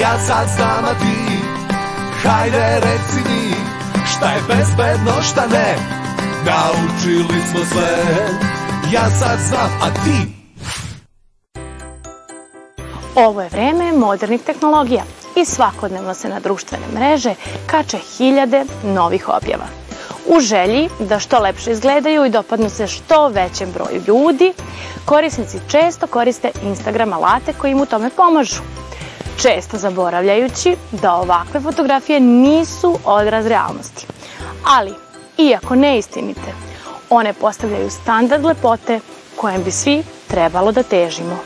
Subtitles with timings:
[0.00, 1.38] Ja sad znam, a ti
[2.22, 3.54] Hajde reci mi
[4.06, 5.76] Šta je bezbedno, šta ne
[6.46, 7.96] Naučili smo sve
[8.92, 10.34] Ja sad znam, a ti
[13.14, 15.02] Ovo je vreme modernih tehnologija
[15.36, 17.34] i svakodnevno se na društvene mreže
[17.66, 19.66] kače hiljade novih objava.
[20.26, 24.52] U želji da što lepše izgledaju i dopadnu se što većem broju ljudi,
[25.04, 28.62] korisnici često koriste Instagram alate koji im u tome pomažu.
[29.42, 34.06] Često zaboravljajući da ovakve fotografije nisu odraz realnosti.
[34.66, 34.94] Ali,
[35.38, 36.54] iako neistinite,
[37.10, 39.00] one postavljaju standard lepote
[39.36, 41.38] kojem bi svi trebalo da težimo.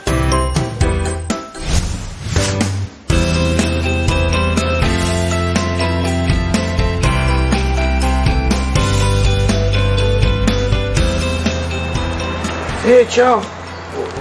[12.89, 13.43] E, čao.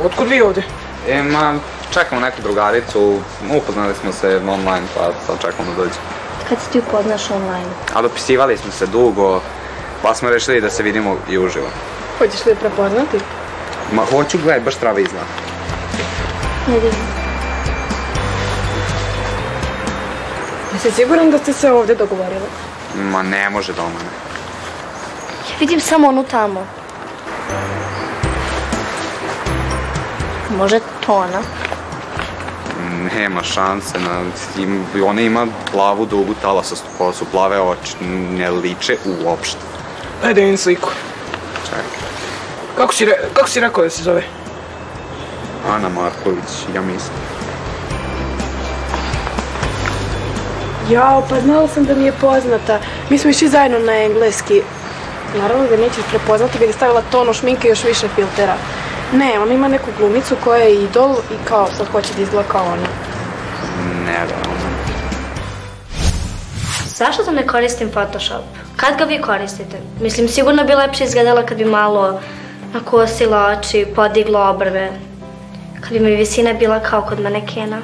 [0.06, 0.64] Otkud vi ovde?
[1.08, 1.54] E, ma,
[1.94, 3.20] čekamo neku drugaricu,
[3.58, 6.00] upoznali smo se online, pa sad čekamo da dođe.
[6.50, 7.70] Kad se ti upoznaš online?
[7.94, 9.42] A dopisivali smo se dugo,
[10.02, 11.68] pa smo rešili da se vidimo i uživo.
[12.18, 13.18] Hoćeš li je prepoznati?
[13.94, 15.26] Ma, hoću gledaj, baš trava izgleda.
[16.68, 17.00] Ne vidim.
[20.74, 22.46] Jesi siguran da ste se ovde dogovorili?
[22.96, 24.12] Ma, ne može doma, ne.
[25.50, 26.68] Ja vidim samo onu tamo.
[30.58, 31.42] Može to ona?
[33.16, 34.22] Nema šanse, na,
[34.64, 38.04] im, ona ima plavu dugu talasastu kosu, plave oči,
[38.38, 39.60] ne liče uopšte.
[40.24, 40.90] Ajde, vidim sliku.
[41.66, 41.84] Čekaj,
[42.78, 44.24] Kako si, re, kako si rekao da se zove?
[45.70, 47.14] Ana Marković, ja mislim.
[50.90, 52.80] Jao, pa znala sam da mi je poznata.
[53.10, 54.62] Mi smo išli zajedno na engleski.
[55.38, 58.56] Naravno da nećeš prepoznati kad je stavila tono šminke i još više filtera.
[59.14, 62.66] Ne, ona ima neku glumicu koja je idol i kao sad hoće da izgleda kao
[62.66, 62.88] ona.
[64.06, 64.58] Nerealno.
[66.86, 68.44] Zašto da ne koristim Photoshop?
[68.76, 69.78] Kad ga vi koristite?
[70.02, 72.20] Mislim, sigurno bi lepše izgledala kad bi malo
[72.74, 74.92] nakosila oči, podigla obrve.
[75.82, 77.82] Kad bi mi visina bila kao kod manekena.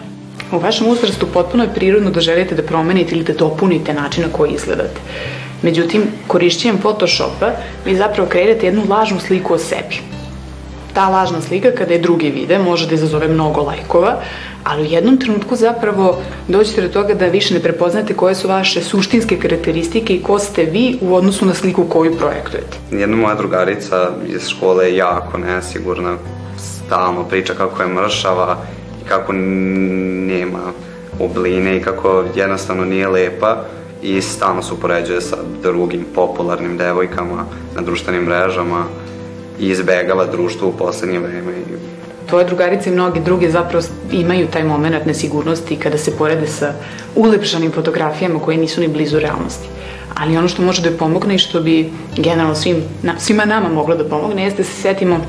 [0.52, 4.30] U vašem uzrastu potpuno je prirodno da želite da promenite ili da dopunite način na
[4.32, 5.02] koji izgledate.
[5.62, 7.52] Međutim, korišćenjem Photoshopa
[7.86, 10.13] vi zapravo kreirate jednu lažnu sliku o sebi.
[10.94, 14.16] Ta lažna slika, kada je drugi vide, može da izazove mnogo lajkova,
[14.64, 18.82] ali u jednom trenutku zapravo dođete do toga da više ne prepoznate koje su vaše
[18.82, 22.78] suštinske karakteristike i ko ste vi u odnosu na sliku koju projektujete.
[22.92, 26.18] Jedna moja drugarica iz škole je jako nesigurna,
[26.58, 28.58] stalno priča kako je mršava
[29.06, 30.72] i kako nema
[31.20, 33.58] obline i kako jednostavno nije lepa
[34.04, 37.46] i stalno se upoređuje sa drugim popularnim devojkama
[37.76, 38.86] na društvenim mrežama
[39.60, 41.54] i izbegava društvo u poslednje vreme.
[42.30, 46.74] Tvoje drugarice i mnogi druge zapravo imaju taj moment nesigurnosti kada se porede sa
[47.16, 49.68] ulepšanim fotografijama koje nisu ni blizu realnosti.
[50.16, 53.70] Ali ono što može da joj pomogne i što bi generalno svim, na, svima nama
[53.70, 55.20] moglo da pomogne jeste da se setimo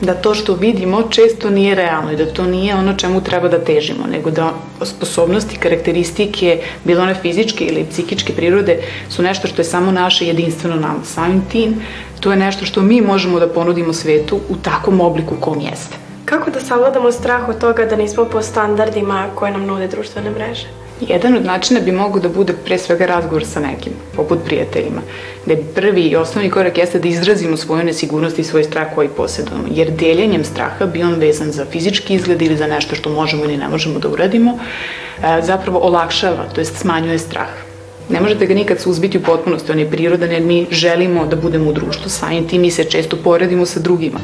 [0.00, 3.58] da to što vidimo često nije realno i da to nije ono čemu treba da
[3.58, 4.52] težimo, nego da
[4.82, 10.76] sposobnosti, karakteristike, bilo one fizičke ili psihičke prirode, su nešto što je samo naše jedinstveno
[10.76, 11.02] nam.
[11.04, 11.80] Samim tim,
[12.20, 15.96] to je nešto što mi možemo da ponudimo svetu u takvom obliku kom jeste.
[16.24, 20.66] Kako da savladamo strah od toga da nismo po standardima koje nam nude društvene mreže?
[21.00, 25.00] Jedan od načina bi mogao da bude pre svega razgovor sa nekim, poput prijateljima,
[25.46, 29.64] gde prvi i osnovni korak jeste da izrazimo svoju nesigurnost i svoj strah koji posjedujemo,
[29.70, 33.56] jer deljenjem straha, bi on vezan za fizički izgled ili za nešto što možemo ili
[33.56, 37.67] ne možemo da uradimo, e, zapravo olakšava, to jest smanjuje strah.
[38.10, 41.70] Ne možete ga nikad suzbiti u potpunosti, on je prirodan jer mi želimo da budemo
[41.70, 44.20] u društvu, samim tim mi se često poredimo sa drugima,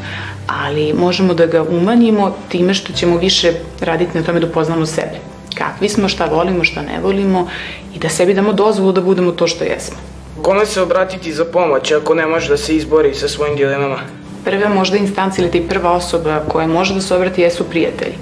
[0.47, 5.19] ali možemo da ga umanjimo time što ćemo više raditi na tome da upoznamo sebe.
[5.55, 7.49] Kakvi smo, šta volimo, šta ne volimo
[7.95, 9.97] i da sebi damo dozvolu da budemo to što jesmo.
[10.43, 13.99] Kome se obratiti za pomoć ako ne može da se izbori sa svojim dilemama?
[14.45, 18.15] Prva možda instanca ili ti prva osoba koja može da se obrati jesu prijatelji.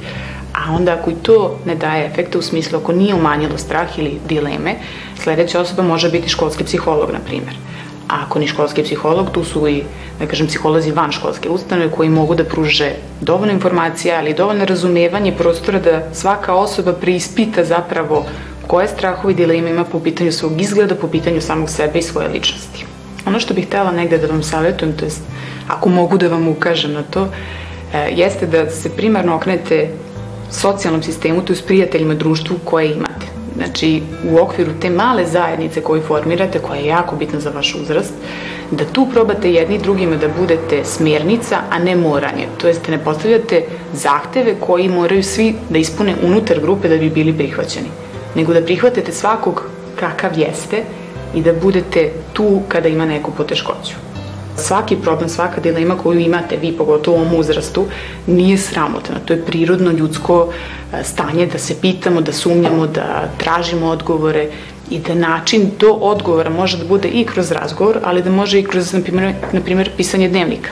[0.53, 4.19] A onda ako i to ne daje efekta u smislu ako nije umanjilo strah ili
[4.29, 4.75] dileme,
[5.23, 7.55] sledeća osoba može biti školski psiholog, na primjer.
[8.09, 9.83] A ako ni školski psiholog, tu su i,
[10.19, 12.91] da kažem, psiholozi van školske ustanove koji mogu da pruže
[13.21, 18.27] dovoljno informacija, ali i dovoljno razumevanje prostora da svaka osoba preispita zapravo
[18.67, 22.29] koje strahove i dileme ima po pitanju svog izgleda, po pitanju samog sebe i svoje
[22.29, 22.85] ličnosti.
[23.27, 25.21] Ono što bih htela negde da vam savjetujem, to jest
[25.69, 27.29] ako mogu da vam ukažem na to,
[27.95, 29.89] e, jeste da se primarno okrenete
[30.53, 33.27] socijalnom sistemu, to je s prijateljima društvu koje imate.
[33.57, 38.13] znači u okviru te male zajednice koju formirate, koja je jako bitna za vaš uzrast,
[38.71, 42.47] da tu probate jedni drugima da budete smjernica, a ne moranje.
[42.59, 43.63] To jest ne postavljate
[43.93, 47.89] zahteve koji moraju svi da ispune unutar grupe da bi bili prihvaćeni,
[48.35, 49.63] nego da prihvatite svakog
[50.01, 50.83] kakav jeste
[51.35, 54.12] i da budete tu kada ima neku poteškoću.
[54.57, 57.87] Svaki problem, svaka dilema koju imate, vi pogotovo u ovom uzrastu,
[58.27, 59.17] nije sramotna.
[59.25, 60.53] To je prirodno ljudsko
[60.93, 64.49] e, stanje da se pitamo, da sumnjamo, da tražimo odgovore
[64.91, 68.65] i da način do odgovora može da bude i kroz razgovor, ali da može i
[68.65, 70.71] kroz, na primjer, na primjer pisanje dnevnika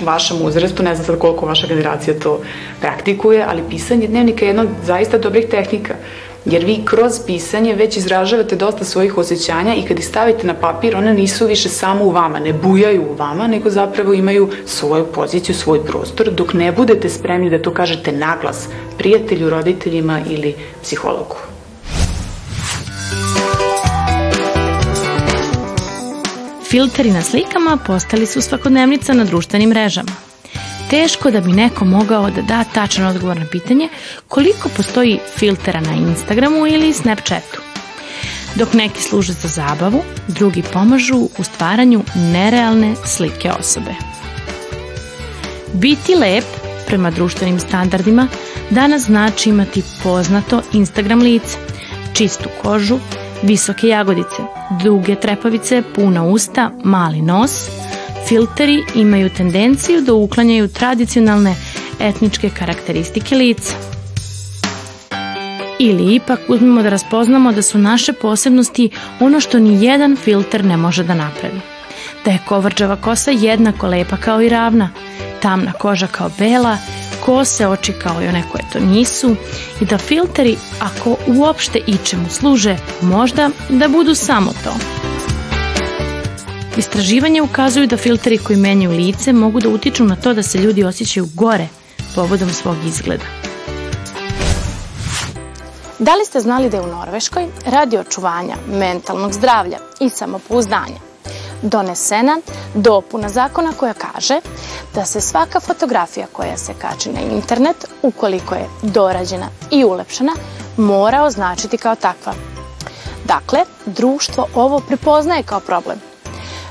[0.00, 2.40] vašem uzrastu, ne znam sad koliko vaša generacija to
[2.80, 5.94] praktikuje, ali pisanje dnevnika je jedna od zaista dobrih tehnika
[6.44, 10.96] jer vi kroz pisanje već izražavate dosta svojih osjećanja i kad ih stavite na papir,
[10.96, 15.54] one nisu više samo u vama, ne bujaju u vama, nego zapravo imaju svoju poziciju,
[15.54, 18.68] svoj prostor, dok ne budete spremni da to kažete naglas
[18.98, 21.36] prijatelju, roditeljima ili psihologu.
[26.70, 30.33] Filteri na slikama postali su svakodnevnica na društvenim mrežama
[30.90, 33.88] teško da bi neko mogao da da tačan odgovor na pitanje
[34.28, 37.60] koliko postoji filtera na Instagramu ili Snapchatu.
[38.54, 43.94] Dok neki služe za zabavu, drugi pomažu u stvaranju nerealne slike osobe.
[45.72, 46.44] Biti lep
[46.86, 48.28] prema društvenim standardima
[48.70, 51.58] danas znači imati poznato Instagram lice,
[52.12, 52.98] čistu kožu,
[53.42, 54.42] visoke jagodice,
[54.82, 57.68] duge trepavice, puna usta, mali nos,
[58.28, 61.54] filteri imaju tendenciju da uklanjaju tradicionalne
[62.00, 63.74] etničke karakteristike lica.
[65.78, 68.90] Ili ipak uzmemo da raspoznamo da su naše posebnosti
[69.20, 71.60] ono što ni jedan filter ne može da napravi.
[72.24, 74.90] Da je kovrđava kosa jednako lepa kao i ravna,
[75.42, 76.78] tamna koža kao bela,
[77.24, 79.36] kose oči kao i one koje to nisu
[79.80, 85.03] i da filteri, ako uopšte ičemu služe, možda da budu samo to.
[86.76, 90.84] Istraživanja ukazuju da filteri koji menjaju lice mogu da utiču na to da se ljudi
[90.84, 91.68] osjećaju gore
[92.14, 93.24] povodom svog izgleda.
[95.98, 100.98] Da li ste znali da je u Norveškoj radi očuvanja mentalnog zdravlja i samopouzdanja
[101.62, 102.40] donesena
[102.74, 104.40] dopuna zakona koja kaže
[104.94, 110.32] da se svaka fotografija koja se kači na internet, ukoliko je dorađena i ulepšana,
[110.76, 112.34] mora označiti kao takva.
[113.24, 115.98] Dakle, društvo ovo prepoznaje kao problem–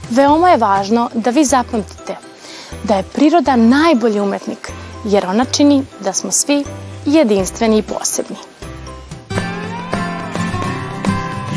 [0.10, 2.16] Veoma je važno da vi zapamtite
[2.84, 4.72] da je priroda najbolji umetnik,
[5.06, 6.64] jer ona čini da smo svi
[7.06, 8.38] jedinstveni i posebni.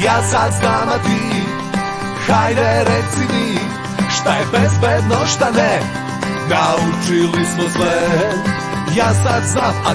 [0.05, 1.43] Ja sad znam, a ti,
[2.27, 3.59] hajde reci mi,
[4.11, 5.81] šta je bezbedno, šta ne,
[6.49, 8.01] naučili smo sve.
[8.97, 9.83] Ja sad znam, a